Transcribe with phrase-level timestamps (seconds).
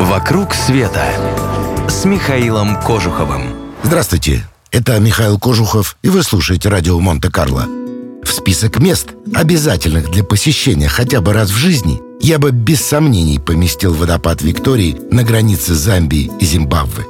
[0.00, 1.04] «Вокруг света»
[1.88, 3.42] с Михаилом Кожуховым.
[3.84, 7.66] Здравствуйте, это Михаил Кожухов, и вы слушаете радио Монте-Карло.
[8.24, 13.38] В список мест, обязательных для посещения хотя бы раз в жизни, я бы без сомнений
[13.38, 17.04] поместил водопад Виктории на границе Замбии и Зимбабве.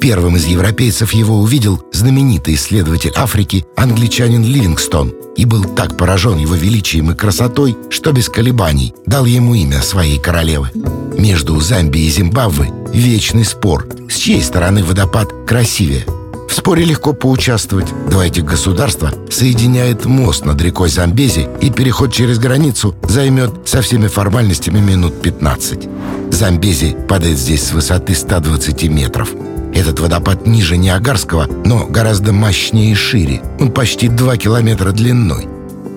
[0.00, 6.56] Первым из европейцев его увидел знаменитый исследователь Африки англичанин Ливингстон и был так поражен его
[6.56, 10.70] величием и красотой, что без колебаний дал ему имя своей королевы.
[11.18, 16.04] Между Замбией и Зимбабве вечный спор, с чьей стороны водопад красивее.
[16.48, 17.86] В споре легко поучаствовать.
[18.08, 24.06] Два этих государства соединяет мост над рекой Замбези, и переход через границу займет со всеми
[24.06, 25.88] формальностями минут 15.
[26.30, 29.30] Замбези падает здесь с высоты 120 метров–
[29.74, 33.42] этот водопад ниже Ниагарского, но гораздо мощнее и шире.
[33.58, 35.48] Он почти 2 километра длиной.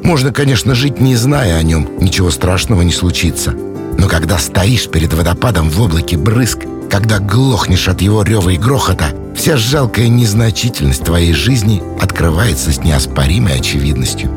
[0.03, 3.53] Можно, конечно, жить не зная о нем, ничего страшного не случится.
[3.97, 9.07] Но когда стоишь перед водопадом в облаке брызг, когда глохнешь от его рева и грохота,
[9.35, 14.29] вся жалкая незначительность твоей жизни открывается с неоспоримой очевидностью.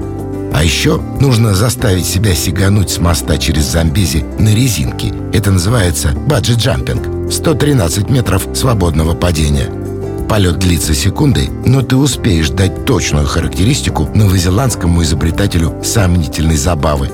[0.53, 5.13] А еще нужно заставить себя сигануть с моста через Замбези на резинке.
[5.33, 7.33] Это называется баджи-джампинг.
[7.33, 9.71] 113 метров свободного падения.
[10.29, 17.11] Полет длится секунды, но ты успеешь дать точную характеристику новозеландскому изобретателю сомнительной забавы.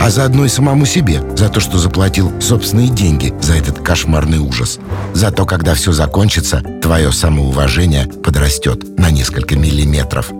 [0.00, 4.78] А заодно и самому себе за то, что заплатил собственные деньги за этот кошмарный ужас.
[5.12, 10.30] Зато, когда все закончится, твое самоуважение подрастет на несколько миллиметров.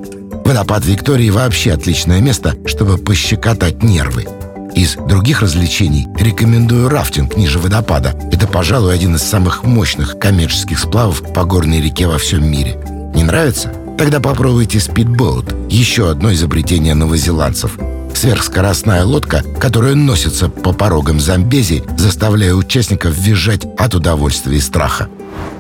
[0.47, 4.27] Водопад Виктории вообще отличное место, чтобы пощекотать нервы.
[4.75, 8.15] Из других развлечений рекомендую рафтинг ниже водопада.
[8.33, 12.79] Это, пожалуй, один из самых мощных коммерческих сплавов по горной реке во всем мире.
[13.15, 13.73] Не нравится?
[13.99, 17.77] Тогда попробуйте спидбоут, еще одно изобретение новозеландцев.
[18.15, 25.09] Сверхскоростная лодка, которая носится по порогам Замбези, заставляя участников визжать от удовольствия и страха.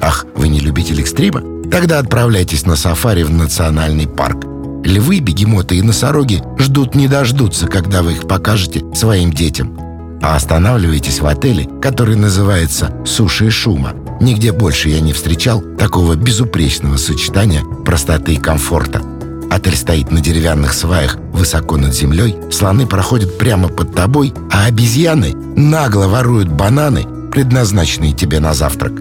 [0.00, 1.42] Ах, вы не любитель экстрима?
[1.70, 4.44] Тогда отправляйтесь на сафари в национальный парк.
[4.84, 9.78] Львы, бегемоты и носороги ждут не дождутся, когда вы их покажете своим детям.
[10.22, 13.94] А останавливайтесь в отеле, который называется «Суши и шума».
[14.20, 19.02] Нигде больше я не встречал такого безупречного сочетания простоты и комфорта.
[19.50, 25.34] Отель стоит на деревянных сваях высоко над землей, слоны проходят прямо под тобой, а обезьяны
[25.34, 28.92] нагло воруют бананы, предназначенные тебе на завтрак.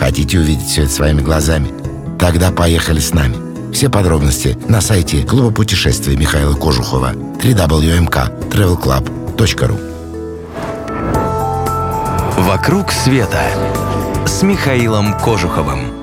[0.00, 1.70] Хотите увидеть все это своими глазами?
[2.18, 3.36] Тогда поехали с нами.
[3.72, 9.80] Все подробности на сайте клуба путешествий Михаила Кожухова www.travelclub.ru
[12.38, 13.42] «Вокруг света»
[14.26, 16.01] с Михаилом Кожуховым.